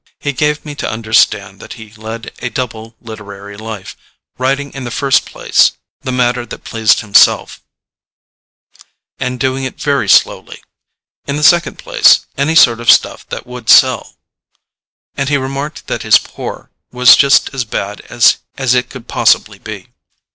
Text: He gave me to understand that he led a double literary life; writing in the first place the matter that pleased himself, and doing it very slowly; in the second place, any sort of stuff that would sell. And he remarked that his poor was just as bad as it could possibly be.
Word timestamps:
He 0.19 0.33
gave 0.33 0.65
me 0.65 0.73
to 0.81 0.89
understand 0.89 1.59
that 1.59 1.73
he 1.73 1.93
led 1.93 2.33
a 2.39 2.49
double 2.49 2.95
literary 2.99 3.55
life; 3.55 3.95
writing 4.39 4.73
in 4.73 4.83
the 4.83 4.89
first 4.89 5.27
place 5.27 5.73
the 6.01 6.11
matter 6.11 6.43
that 6.43 6.63
pleased 6.63 7.01
himself, 7.01 7.61
and 9.19 9.39
doing 9.39 9.63
it 9.63 9.79
very 9.79 10.09
slowly; 10.09 10.63
in 11.27 11.35
the 11.35 11.43
second 11.43 11.77
place, 11.77 12.25
any 12.35 12.55
sort 12.55 12.79
of 12.81 12.89
stuff 12.89 13.29
that 13.29 13.45
would 13.45 13.69
sell. 13.69 14.15
And 15.15 15.29
he 15.29 15.37
remarked 15.37 15.85
that 15.85 16.01
his 16.01 16.17
poor 16.17 16.71
was 16.91 17.15
just 17.15 17.53
as 17.53 17.63
bad 17.63 18.01
as 18.09 18.39
it 18.73 18.89
could 18.89 19.07
possibly 19.07 19.59
be. 19.59 19.89